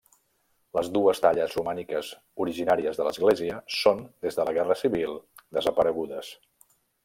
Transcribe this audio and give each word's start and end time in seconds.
Les 0.77 0.87
dues 0.95 1.21
talles 1.25 1.57
romàniques 1.59 2.09
originàries 2.47 3.01
de 3.01 3.07
l'església 3.09 3.61
són, 3.83 4.03
des 4.27 4.41
de 4.41 4.49
la 4.51 4.57
guerra 4.59 4.81
civil, 4.83 5.17
desaparegudes. 5.61 6.35